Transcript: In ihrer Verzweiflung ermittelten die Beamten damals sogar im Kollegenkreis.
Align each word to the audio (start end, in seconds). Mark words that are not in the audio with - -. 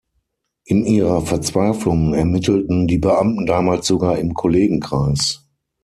In 0.65 0.83
ihrer 0.87 1.21
Verzweiflung 1.21 2.15
ermittelten 2.15 2.87
die 2.87 2.97
Beamten 2.97 3.45
damals 3.45 3.85
sogar 3.85 4.17
im 4.17 4.33
Kollegenkreis. 4.33 5.47